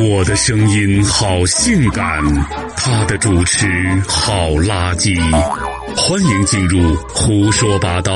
[0.00, 2.22] 我的声音好性感，
[2.76, 3.66] 他的主持
[4.06, 5.18] 好垃圾。
[5.96, 8.12] 欢迎进入胡说八道。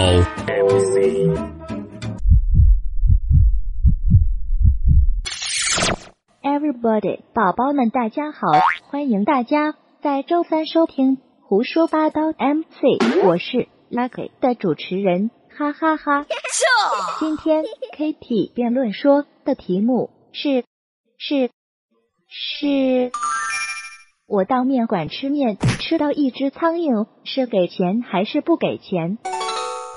[6.44, 8.46] Everybody，宝宝们，大家好！
[8.88, 16.26] 欢迎大家在周三收听胡说八道 MC，我是 Lucky 的主持人，哈哈哈。
[17.18, 17.64] 今天
[17.96, 20.64] Kitty 辩论说的题目是
[21.18, 21.50] 是
[22.34, 23.10] 是，
[24.26, 29.18] 我到面馆吃面，吃到一只苍蝇，是给钱还是不给钱？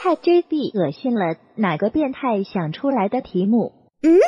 [0.02, 3.71] 太 JB 恶心了，哪个变态想出来的题目？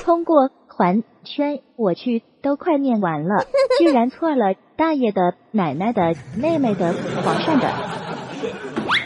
[0.05, 3.45] 通过环圈，我去，都快念完了，
[3.77, 6.93] 居然错了，大爷的、奶奶的、妹妹的、
[7.25, 7.73] 皇上的。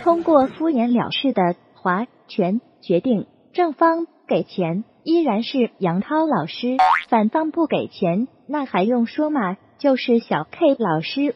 [0.03, 6.77] 通过敷衍了事的划拳，决定正方给钱，依然是杨涛老师；
[7.09, 9.57] 反方不给钱，那还用说吗？
[9.79, 11.35] 就是小 K 老师。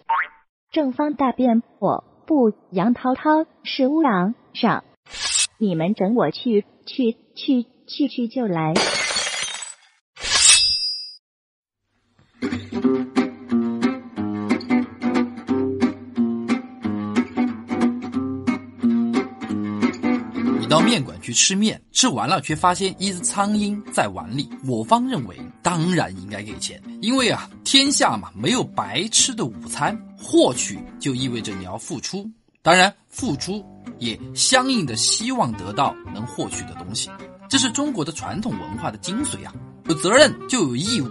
[0.72, 4.84] 正方大辩，我不杨涛涛是乌狼上，
[5.58, 8.74] 你们整我去去去去去就来。
[20.76, 24.50] 到面馆去吃面，吃完了却发现一只苍蝇在碗里。
[24.68, 32.30] 我方认为，当然应该给钱，因为啊，天下嘛没有白吃的午餐，获取就意味着你要付出，
[32.62, 33.66] 当然付出
[34.00, 37.10] 也相应的希望得到能获取的东西，
[37.50, 39.54] 这是中国的传统文化的精髓啊！
[39.86, 41.10] 有责任就有义务。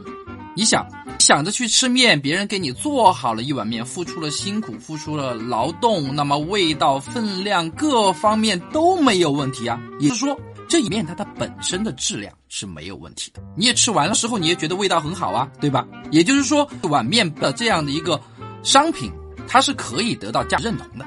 [0.54, 0.86] 你想
[1.24, 9.80] 想着去吃面，别人给你做好了一碗面，付出了辛苦，付出了劳动，那么味道、分量各方面都没有问题啊。
[9.98, 13.42] 也就是说，这一面它的本身的质量是没有问题的。
[13.56, 15.88] 你也吃完了之后，你也觉得味道很好啊，对吧？
[16.10, 18.20] 也就是说，碗面的这样的一个
[18.62, 19.10] 商品，
[19.48, 21.06] 它是可以得到价认同的。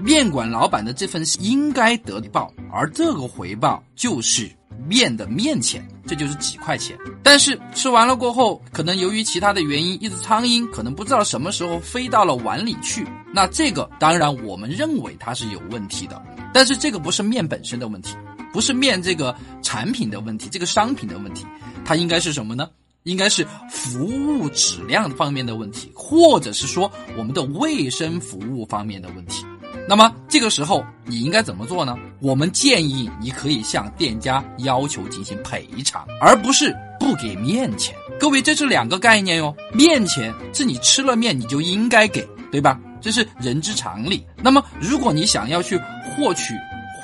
[0.00, 4.48] 面馆老板的这份应该得回报，而这个回报就是
[4.86, 5.86] 面的面钱。
[6.06, 13.06] 这就是几块钱，但是吃完了过后，可能由于其他的原因，一只苍蝇可能不知道什么时候飞到了碗里去。
[13.30, 16.18] 那这个当然我们认为它是有问题的，
[16.50, 18.16] 但是这个不是面本身的问题，
[18.54, 21.44] 不是面这个产品的问题，这个商品的问题，
[21.84, 22.70] 它应该是什么呢？
[23.02, 29.44] 应该是服务质量方面的问题，或者是说我们的卫生服务方面的问题。
[29.88, 31.96] 那么这个时候你应该怎么做呢？
[32.20, 37.96] 我们建议你可以向店家要求进行赔偿，而不是不给面钱。
[38.20, 39.56] 各位，这是两个概念哟。
[39.72, 42.78] 面钱是你吃了面你就应该给，对吧？
[43.00, 44.22] 这是人之常理。
[44.42, 46.52] 那么如果你想要去获取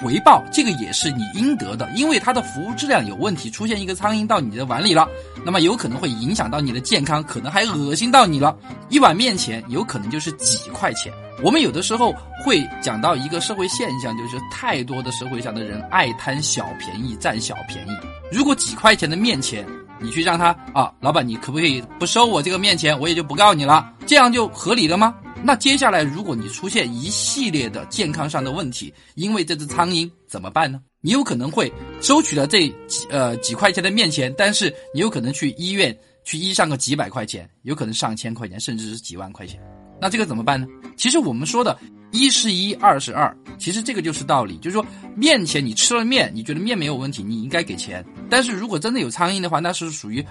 [0.04, 5.08] 回报，这个也是你应得的，因为它的服务质量有问题，出现一个苍蝇到你的碗里了，
[5.46, 8.54] 那么有可能会影响到你的健康，可能还恶心到你了。
[8.90, 11.10] 一碗面钱有可能就是几块钱。
[11.42, 17.90] 我们有的时候会讲到一个社会现象，就是太多的社会上的人爱贪小便宜、占小便宜。
[18.30, 19.66] 如果几块钱的面钱，
[19.98, 25.14] 你去让他啊，老板，你可不可以不收我这个面钱，我也就不告你了，这样就合理了吗？
[25.46, 30.80] 那接下来如果你出现一系列的健康上的问题，因为这只苍蝇怎么办呢？
[31.02, 35.94] 你有可能会收取了这几呃几块钱的面钱，但是你有可能去医院
[36.24, 39.60] 去医上个几百块钱，有可能上千块钱，甚至是几万块钱。
[40.00, 40.66] 那这个怎么办呢？
[40.96, 41.78] 其实我们说的
[42.10, 44.84] 一是一，二是二，其实这个就是道理，就是说
[45.14, 48.02] 面前你吃了面，你觉得面没有问题，你应该给钱。
[48.30, 50.24] 但是如果真的有苍蝇的话，那是属于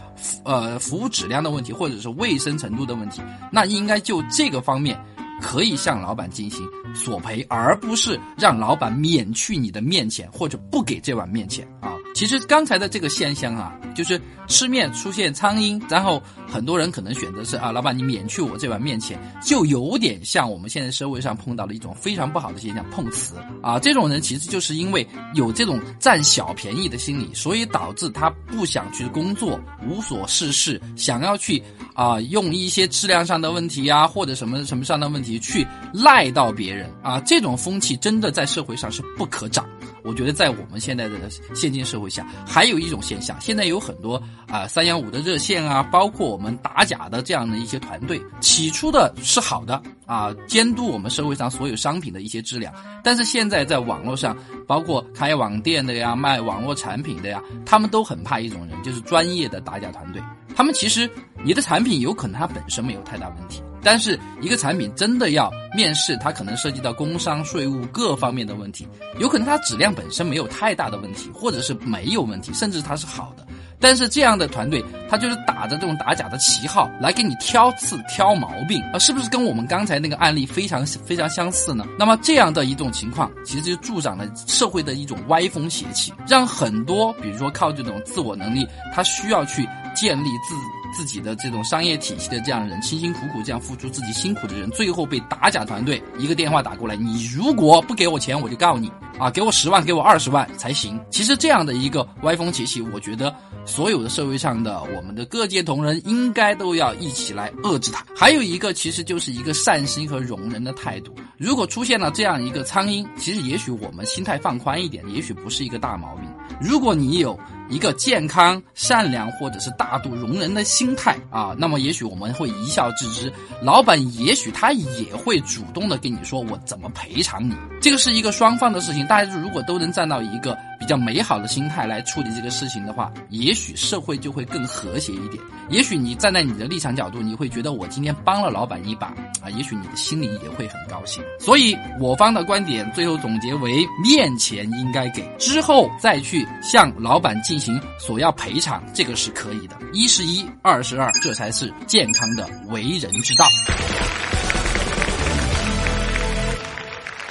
[0.44, 3.22] 呃服务质量的问题，或者是卫生程度的问题，
[3.52, 5.00] 那应该就这个方面
[5.44, 6.66] 可以向老板进行
[6.96, 11.94] 索赔，而不是让老板免去你的面钱或者不给这碗面钱啊。
[12.16, 23.80] 其实刚才的这个现象啊，就是吃面出现苍蝇，然后很多人可能选择是啊，老板你免去我这碗面钱，就有点像我们现在社会上碰到的一种非常不好的现象，碰瓷啊。
[23.80, 29.60] 这种人其实就是因为有这种占小便宜的心理，所以导致他不想去工作，
[29.90, 31.62] 无所事事，想要去
[31.96, 37.20] 啊用一些质量上的问题啊，或者什么什么上的问题你去赖到别人啊。
[37.22, 39.68] 这种风气真的在社会上是不可长。
[40.04, 41.16] 我觉得在我们现在的
[41.56, 54.38] 现今社会下，还有一种现象，现在有很多啊三幺五的热线啊，包括我们打假的这样的一些团队，起初的是好的啊，监督我们社会上所有商品的一些质量，但是现在在网络上，
[54.68, 60.22] 包括开网店的呀、卖网络产品的呀，他们都很怕一种人，就是专业的打假团队。
[60.54, 61.10] 他们其实
[61.46, 63.64] 你的产品有可能它本身没有太大问题。
[63.84, 68.88] 但是一个产品真的要面试，它可能涉及到工商、税务各方面的问题，
[69.20, 73.46] 有可能它质量本身没有太大的问题，或者是没有问题，甚至它是好的。
[73.80, 81.86] 但是这样的团队，他就是打着这种打假的旗号来给你挑刺、挑毛病啊，是不是跟我们刚才那个案例非常非常相似呢？
[82.00, 90.56] 那么这样的一种情况，其实就助长了社会的一种歪风邪气，让很多比如说靠这种自我能力，他需要去建立自。
[90.94, 99.30] 自己的这种商业体系的这样人，辛辛苦苦这样付出自己辛苦的人，最后被打假团队一个电话打过来，你如果不给我钱，我就告你啊！
[99.30, 101.00] 给我十万，给我二十万才行。
[101.10, 103.34] 其实这样的一个歪风邪气，我觉得
[103.66, 108.06] 所有的社会上的我们的各界同仁应该都要一起来遏制它。
[108.16, 111.14] 还有一个，其实就是一个善心和容人的态度。
[111.38, 116.30] 如果出现了这样一个苍蝇，其实也许我们心态放宽一点，也许不是一个大毛病。
[116.62, 117.38] 如果你有
[117.74, 123.34] 一个健康、善良或者是大度容人的心态啊，那么也许我们会一笑置之。
[123.64, 127.56] 老板也许他也会主动的跟你说我怎么赔偿你。
[127.82, 135.42] 这个是一个双方的事情，大家如果都能站到一个比较美好的心态来处理这个事情的话，也许社会就会更和谐一点。
[135.70, 139.08] 也许你站在你的立场角度，你会觉得我今天帮了老板一把
[139.42, 141.24] 啊，也许你的心里也会很高兴。
[141.40, 149.78] 所以我方的观点最后总结为：面前应该给，之后再去向老板进行索要赔偿，这个是可以的。
[149.94, 153.48] 一是一，二是二，这才是健康的为人之道。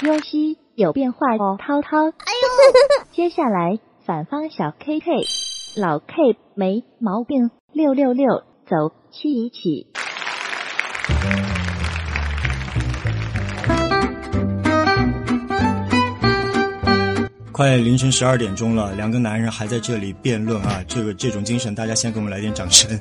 [0.01, 2.07] 优西有变化哦，涛涛。
[2.07, 5.11] 哎呦， 接下来反方小 K K，
[5.79, 7.51] 老 K 没毛病。
[7.71, 9.87] 六六六，走，七一起。
[17.51, 20.83] 快凌晨十二点钟了，两个男人还在这里辩论啊！
[20.87, 22.99] 这个这种精神，大家先给我们来点掌声。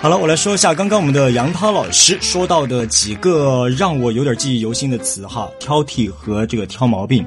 [0.00, 7.26] 好了，我来说一下刚刚我们的杨涛老师说到的几个让我有点记忆犹新的词哈：挑剔和这个挑毛病。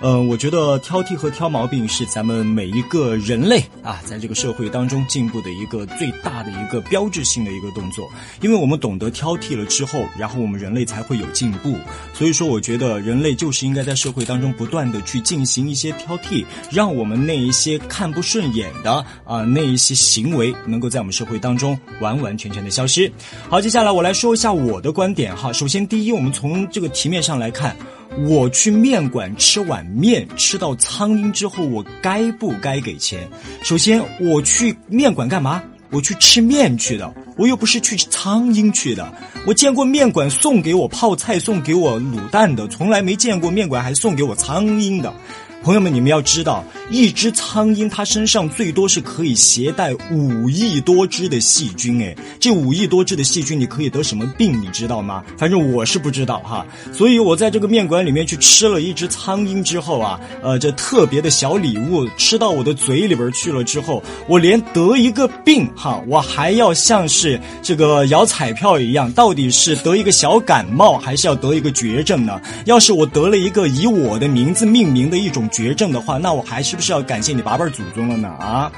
[0.00, 8.08] 嗯，我觉得挑剔和挑毛病是咱们每一个人类啊，在这个社会当中进步的一个最大的一个标志性的一个动作。
[8.40, 11.74] 因为我们懂得挑剔了之后，然后我们人类才会有进步。
[12.14, 23.10] 所以说，我觉得人类就是应该在社会当中不断的去进行一些挑剔，让我们那一些看不顺眼的啊那一些行为，能够在我们社会当中完完全全的消失。
[23.48, 25.52] 好，接下来我来说一下我的观点哈。
[25.52, 27.76] 首先，第一，我们从这个题面上来看。
[28.26, 33.28] 我去面馆吃碗面，吃到苍蝇之后，我该不该给钱？
[33.62, 35.62] 首先，我去面馆干嘛？
[35.90, 39.10] 我去吃面去的，我又不是去吃苍蝇去的。
[39.46, 45.14] 我见过面馆送给我泡菜、送给我卤蛋的，从来没见过面馆还送给我苍蝇的。
[45.62, 55.22] 朋友们，你们要知道，一只苍蝇它身上最多是可以携带五亿多只的细菌，哎，这五亿多只的细菌，你可以得什么病，你知道吗？
[55.36, 56.64] 反正我是不知道哈。
[56.92, 72.40] 所以我在这个面馆里面去吃了一只苍蝇之后啊，呃，这特别的小礼物吃到我的嘴里边去了之后，我连得一个病哈，我还要像是这个摇彩票一样，到底是得一个小感冒，还是要得一个绝症呢？
[72.64, 75.46] 要是我得了一个以我的名字命名的一种。
[75.50, 78.28] 绝症的话，那我还是不是要感谢你八辈祖宗了呢？
[78.28, 78.72] 啊，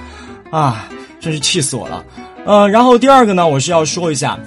[0.51, 0.89] 啊，
[1.21, 2.05] 真是气死我了。
[2.47, 4.39] 呃，然后第二个呢，我是要说一下，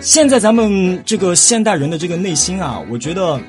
[0.00, 3.40] 现在咱们这个现代人的这个内心啊，我觉得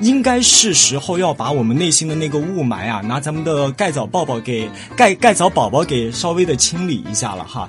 [0.00, 7.68] 应该是时候要把我们内心的那个雾霾啊，拿咱们的盖澡宝宝给盖盖澡宝宝给稍微的清理一下了哈。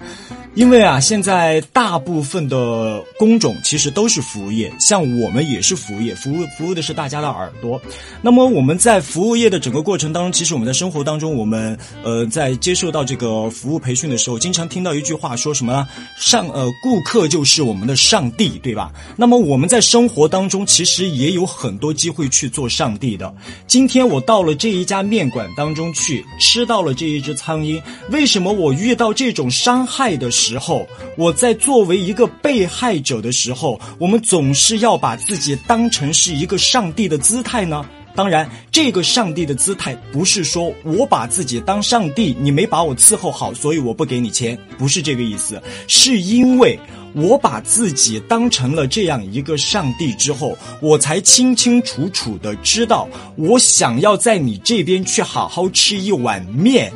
[0.56, 7.80] 因为啊，现在大部分的工种其实都是服务业，像我们也是服务业，服务服务的是大家的耳朵。
[8.22, 15.88] 那么我们在服务业的整个过程当中，其实我们在生活当中，我们呃在接受到这个服务培训的时候，经常听到一句话，说什么
[16.18, 18.92] 上呃顾客就是我们的上帝，对吧？
[19.16, 23.34] 那么我们在生活当中其实也有很多机会去做上帝的。
[23.66, 30.60] 今天我到了这一家面馆当中去，吃到了这一只苍蝇，为什么我遇到这种伤害的时？
[30.60, 37.86] 候，我在作为一个被害者的时候，我们总是要把自己当成是一个上帝的姿态呢。
[38.16, 45.62] 当然，这个上帝的姿态不是说我把自己当上帝，你没把我伺候好，所以我不给你钱，不是这个意思。
[45.88, 46.78] 是因为
[47.14, 56.92] 我把自己当成了这样一个上帝之后，我才清清楚楚的知道，我想要在你这边去好好吃一碗面。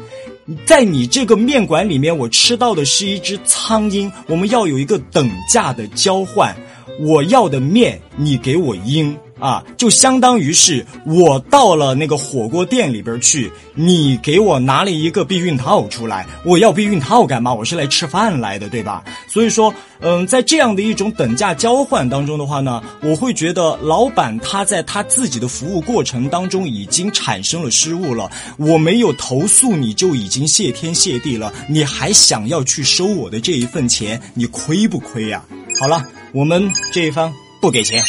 [0.65, 4.11] 在你这个面馆里面，我吃到的是一只苍蝇。
[4.27, 6.55] 我们要有一个等价的交换，
[6.99, 9.17] 我要的面，你给我鹰。
[9.43, 17.53] 啊，就相当于是我到了那个火锅店里边去，你给我拿了一个避孕套出来，我要避孕套干嘛？
[17.53, 19.03] 我是来吃饭来的，对吧？
[19.27, 28.31] 所以说，嗯，在这样的一种等价交换当中的话呢，我会觉得老板他在他自己的服务过程当中已经产生了失误了。
[28.55, 35.43] 我没有投诉你就已经谢天谢地了，你还想要去收我的这一份钱，你亏不亏呀？
[35.81, 38.01] 好了，我们这一方不给钱。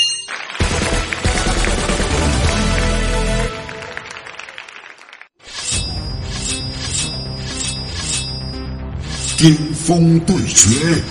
[9.37, 11.03] 巅峰对决。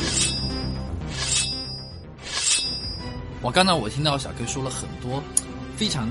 [3.41, 5.21] 我刚才我听到小 K 说了很多
[5.75, 6.09] 非常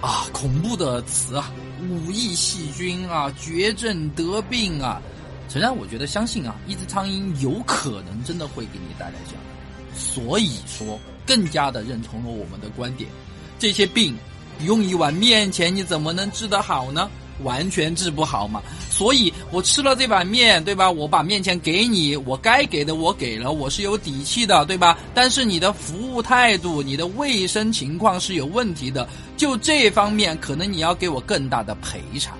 [0.00, 0.26] 啊。
[0.32, 1.52] 恐怖的词啊，
[1.88, 5.02] 五亿细菌啊，绝症得病啊。
[5.48, 13.10] 诚然，我觉得相信啊，一只苍蝇有可能真的会给你带来这样的，所以说更加的认同了我们的观点。
[13.58, 14.16] 这些病
[14.64, 17.10] 用一碗面钱，你怎么能治得好呢？
[17.42, 20.88] 完全治不好嘛，所以我吃了这碗面，对吧？
[20.88, 24.96] 我把面钱给你，我该给的我给了，我是有底气的，对吧？
[25.12, 32.38] 但是你的服务态度、你的卫生情况是有问题的，就这方面，可能你要给我更大的赔偿。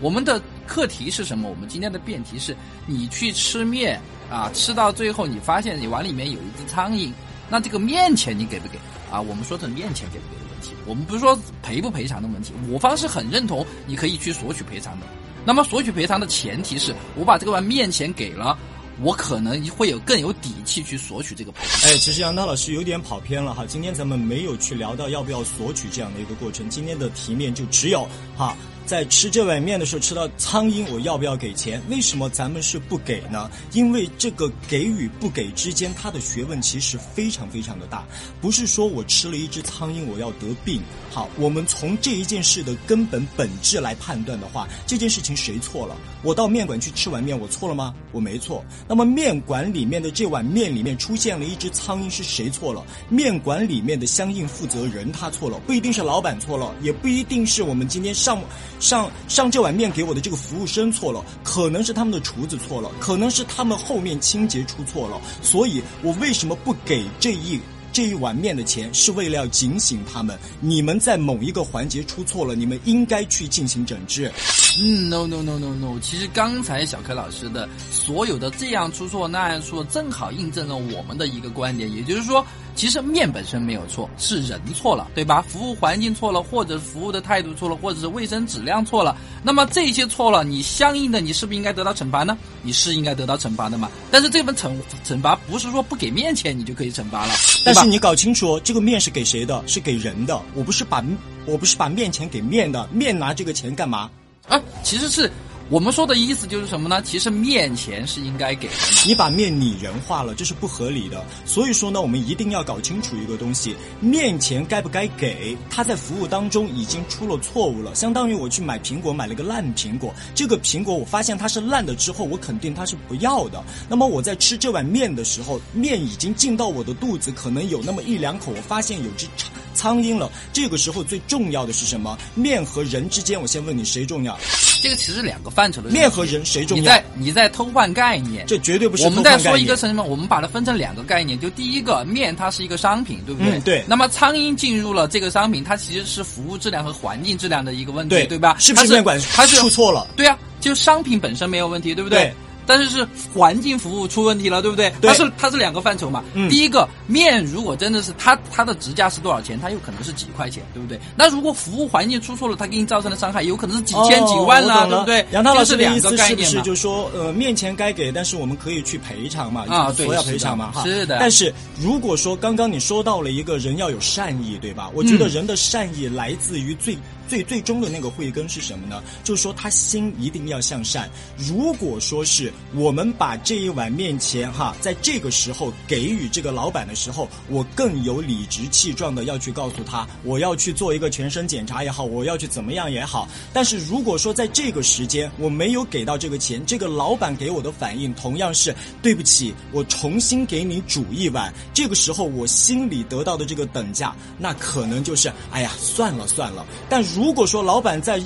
[0.00, 1.48] 我们的课题是什么？
[1.48, 7.12] 我们今天的辩题是：你去吃面啊，吃到最后你发现你碗里面有一只苍蝇，
[7.48, 8.78] 那这个面钱你给不给？
[9.08, 10.49] 啊，我们说的面钱给不给？
[10.86, 15.06] 我们不是说赔不赔偿的问题，我方是很认同你可以去索取赔偿的。
[15.44, 18.58] 那么索取赔偿的前提是我把这个面钱给了，
[19.00, 21.90] 我可能会有更有底气去索取这个赔偿。
[21.90, 28.56] 哎，其实杨涛老师有点跑偏了哈，今天咱们没有去聊到要不要索取这样的一个过程，今天的题面就只有哈。
[28.90, 31.80] 在吃这碗面的时候吃到苍蝇，我要不要给钱？
[31.88, 33.48] 为什么咱们是不给呢？
[33.72, 38.04] 因为这个给与不给之间，它的学问其实非常非常的大。
[38.40, 40.82] 不是说我吃了一只苍蝇我要得病。
[41.08, 45.96] 好，我们从这一件事的根本本质来判断的话，这件事情谁错了？
[46.24, 47.94] 我到面馆去吃碗面，我错了吗？
[48.10, 48.64] 我没错。
[48.88, 52.84] 那么面馆里面的这碗面里面出现了一只苍蝇，是谁错了？
[53.08, 58.42] 面馆里面的相应负责人他错了，不一定是老板错了，也不一定是我们今天上。
[58.80, 67.60] 上上这碗面给我的这个服务生错了，可能是他们的厨子错了，可能是他们后面清洁出错了，所以我为什么不给这一
[67.92, 68.92] 这一碗面的钱？
[68.94, 74.32] 是为了要警醒他们，你们在某一个环节出错了，你们应该去进行整治。
[74.80, 82.44] 嗯，no no no no no，其实刚才小柯老师的所有的这样出错那样出错，正好印证了我们的一个观点，也就是说。
[82.74, 85.44] 其实面本身没有错，是人错了，对吧？
[85.48, 89.16] 服务环境错了，或者服务的态度错了，或者是卫生质量错了。
[89.42, 92.36] 那么这些错了，你相应的你是不是应该得到惩罚呢？
[92.62, 93.90] 你是应该得到惩罚的嘛？
[94.10, 94.72] 但是这份惩
[95.04, 97.34] 惩罚不是说不给面钱你就可以惩罚了。
[97.64, 99.62] 但是你搞清楚，这个面是给谁的？
[99.66, 100.40] 是给人的。
[100.54, 101.04] 我不是把
[101.46, 104.10] 我不是把面钱给面的，面拿这个钱干嘛？
[104.48, 105.30] 啊，其实是。
[105.70, 107.00] 我们说的意思就是什么呢？
[107.00, 108.74] 其实面钱是应该给的，
[109.06, 111.24] 你把面拟人化了，这是不合理的。
[111.46, 115.56] 所以说呢，我们一定要搞清楚一个东西：面钱该不该给？
[115.70, 120.12] 他在服务当中已经出了错误了，相当于我去买苹果，买了个烂苹果。
[120.34, 123.62] 这个苹果我发现它是烂的之后，我肯定它是不要的。
[123.88, 130.28] 那么我在吃这碗面的时候，面已经进到我的肚子，可能有那么一两口，我发现有只苍苍蝇了。
[130.52, 132.18] 这个时候最重要的是什么？
[132.34, 134.36] 面和人之间，我先问你谁重要？
[134.82, 136.80] 这个其实两个范畴的面和人谁重要？
[136.80, 139.04] 你在你在偷换概念，这绝对不是。
[139.04, 140.02] 我们在说一个什么？
[140.02, 143.60] 我们把它分成两个概念，就第一个面，它是一个商品，对不对？
[143.60, 143.84] 对。
[143.86, 148.56] 那么苍蝇进入了这个商品，它其实是服务质量和环境质量的一个问题，对吧？
[148.58, 150.06] 是不是面馆它是出错了？
[150.16, 152.32] 对啊，就商品本身没有问题，对不对？
[152.70, 154.92] 但是是环境服务出问题了，对不对？
[155.02, 156.22] 它是它是两个范畴嘛。
[156.34, 161.00] 嗯第一个面如果真的是它它的直价是多少钱，它有可能是几块钱，对不对？
[161.16, 165.26] 那如果服务环境出错了，它给你造成的伤害有可能是几千几万了，对不对？
[165.32, 169.64] 杨涛老师的意思是不是就说呃面钱该给，但是我们可以去赔偿嘛？
[169.68, 170.70] 啊，对，要赔偿嘛？
[170.70, 171.18] 哈，是的。
[171.18, 174.88] 但是如果说刚刚你说到了一个人要有善意，对吧？
[174.94, 176.96] 我觉得人的善意来自于最。
[177.30, 179.00] 最最终的那个慧根是什么呢？
[179.22, 181.08] 就是说他心一定要向善。
[181.36, 193.28] 如果说是我们把这一碗面钱哈，在这个时候给予这个老板的时候，我更有理直气壮的要去告诉他，我要去做一个全身检查也好，我要去怎么样也好。
[193.52, 201.54] 但是如果说在这个时间我没有给到这个钱，这个老板给我的反应同样是对不起，我重新给你煮一碗。
[201.72, 206.66] 这个时候我心里得到的这个等价，那可能就是哎呀算了算了。
[206.88, 208.18] 但如如果说老板在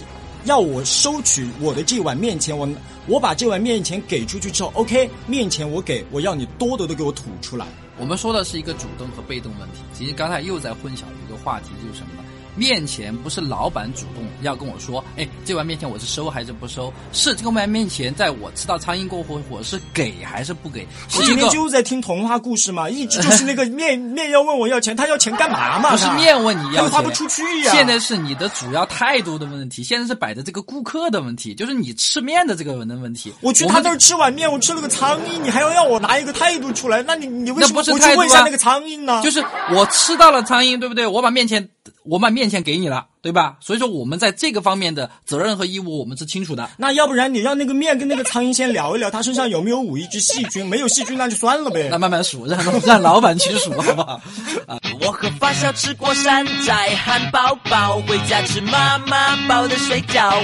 [0.44, 2.68] 要我收取我的这碗面钱，我
[3.08, 7.66] 我把这碗面钱给出去之后，OK，面钱我给，我要你多的都给我吐出来。
[7.98, 12.22] 我们说的是一个主动和被动问题，其实刚才又在混淆一个话题，就是什么呢？
[12.56, 16.92] 面前不是老板主动要跟我说，哎，这碗面前我是收还是不收？
[17.12, 20.86] 是这个碗面前在我吃到苍蝇过后，我是给还是不给？
[21.16, 25.90] 我今天就在听童话故事嘛，一直就是那个面 面要问我要钱，他要钱干嘛嘛？
[25.90, 27.72] 不是面问你要钱，花不出去呀。
[27.72, 33.32] 现在是你的主要态度的问题，现在是摆的这个顾客的问题，就是你吃面的这个的问题。
[33.40, 37.02] 我去他那儿吃碗面，我吃了个苍蝇，你还要让我拿一个态度出来？
[37.02, 39.22] 那你你为什么不去问一下那个苍蝇呢？
[39.22, 41.06] 就是我吃到了苍蝇，对不对？
[41.06, 41.68] 我把面前。
[42.04, 43.56] 我把面钱给你了，对吧？
[43.60, 46.70] 所以说我们在这个方面的责任和义务我们是清楚的。
[46.76, 50.66] 那要不然你让那个面跟那个苍蝇先聊一聊，他身上有没有五亿只细菌？
[50.66, 51.88] 没有细菌那就算了呗。
[51.90, 54.20] 那慢慢数，让让老板去数，好不好？
[54.66, 54.78] 啊！
[55.00, 60.42] 我和发小吃过山寨汉堡包，回家吃妈妈包的水饺。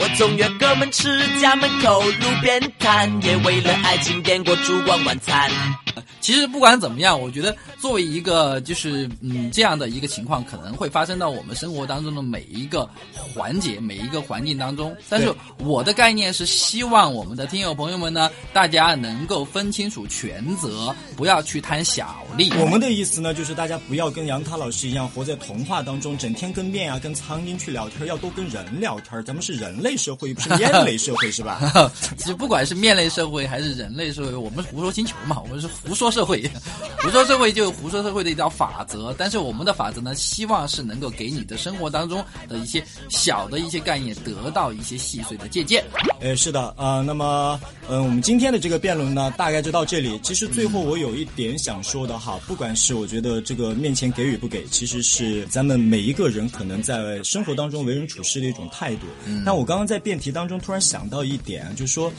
[0.00, 5.50] 我总约哥们吃家门口路边摊，也为了爱情点过烛光晚餐。
[6.22, 14.96] 其实不管怎么样，我觉得作为一个就是嗯这样的一个情况，可能会发生到我们生活当中的每一个环节、每一个环境当中。
[15.08, 22.52] 但是我的概念是希望我们的听友朋友们呢，大家能够分清楚权责，不要去贪小利。
[22.60, 29.20] 我们的意思呢，就是大家不要跟杨涛老师一样活在童话当中，整天跟面啊、跟苍蝇去聊天，要多跟人聊天。
[29.24, 31.90] 咱们是人类社会，不是 面类社会，是吧？
[32.16, 36.11] 其实不管是面类社会还是人类社会，我们胡说星球嘛，我们是胡说。
[36.12, 36.48] 社会，
[37.02, 45.84] 胡说社会就有胡说社会的一条法则，但是我们的法则呢，希望是能够给你的生活当中的一些小的一些概念得到一些细碎的借鉴。
[46.20, 50.20] 哎，是的，啊，那么，嗯，我们今天的这个辩论呢，大概就到这里。
[50.22, 59.06] 其实最后我有一点想说的哈，不管是我觉得这个面前给与不给，其实是咱们每一个人可能在生活当中为人处事的一种态度。
[59.44, 62.12] 但我刚刚在辩题当中突然想到一点，就是说。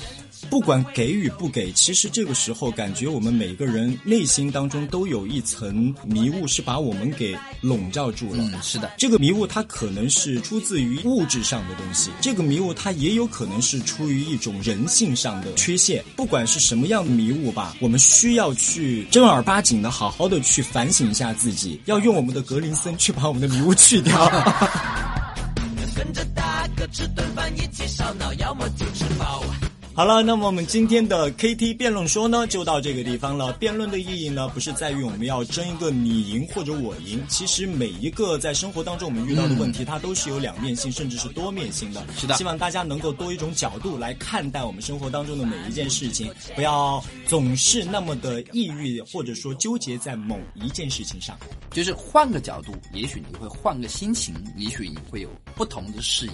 [0.50, 8.44] 不管给与不给，其实这个时候感觉我们每一个人内心当中都有一层迷雾，是把我们给笼罩住了。
[8.44, 16.04] 嗯，是的，这个迷雾它可能是出自于物质上的东西，这个迷雾它也有可能是出于一种人性上的缺陷。
[16.16, 24.30] 不管是什么样的迷雾吧，我们需要去正儿八经的好好的去反省一下自己，要用我们的格林森去把我们的迷雾去掉。
[25.96, 29.44] 跟着大哥吃顿饭，一起烧脑，要么就吃饱。
[29.96, 33.54] 好了，那么我们今天的 KT 辩论说呢，就到这个地方了。
[33.54, 42.04] 辩论的意义呢，不是在于我们要争一个你赢或者我赢，其实每一个在生活当中我们遇到的问题，它都是有两面性，甚至是多面性的。
[42.18, 51.38] 是的，希望大家能够多一种角度来看待我们生活当中的每一件事情，不要总是那么的抑郁，或者说纠结在某一件事情上。
[51.70, 56.34] 就是换个角度，也许你会换个心情，也许你会有不同的视野，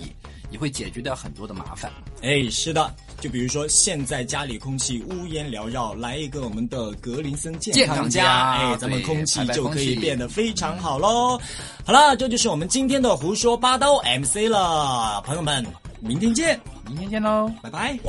[0.49, 1.91] 你会解决掉很多的麻烦。
[2.21, 2.95] 哎，是的。
[3.19, 11.39] 就比如说，现在家里空气乌烟缭绕，来一个我们的格林森健康家，哎，咱们空气就可以变得非常好喽。
[11.85, 15.65] 好了，这就是我们今天的胡说八道 MC 了，朋友们，
[15.99, 17.99] 明天见，明天见喽，拜拜。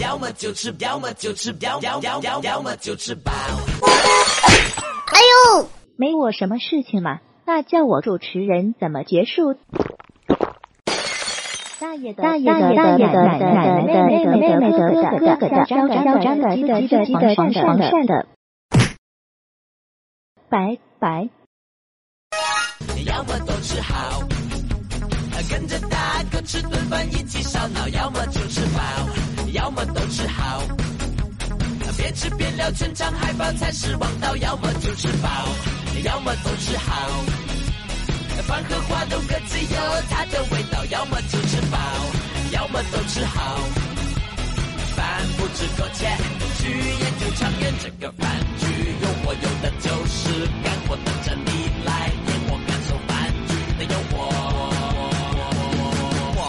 [0.00, 3.32] 要么就吃，要么就吃，要要要要要么就吃饱。
[5.06, 5.20] 哎
[5.56, 9.54] 呦，没我什么事情嘛，那叫我主持人怎么结束？
[11.82, 18.26] 大爷的大爷的大爷的奶奶的妹妹的妹妹的哥哥的的张张张的鸡的鸡的鸡的黄鳝的的。
[20.48, 21.28] 白白。
[23.04, 24.20] 要么都吃好，
[25.50, 28.80] 跟着大哥吃顿饭一起烧脑，要么就吃饱，
[29.52, 30.62] 要么都吃好。
[31.96, 35.28] 边吃边聊，全场海报才是王道，要么就吃饱，
[36.04, 37.51] 要么都吃好。
[38.42, 39.76] 饭和花都各自有
[40.08, 41.78] 它的味道，要么就吃饱，
[42.52, 43.58] 要么都吃好。
[44.96, 46.16] 饭不止苟且，
[46.58, 47.74] 去研究长远。
[47.82, 48.64] 这个饭局
[49.02, 51.50] 有我有的就是干货，等着你
[51.84, 51.90] 来
[52.26, 53.10] 演我感受饭
[53.48, 54.14] 局的诱惑。
[56.38, 56.40] 哇！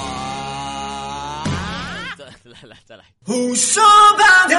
[2.17, 3.81] 再来来再来，胡说
[4.17, 4.53] 八道。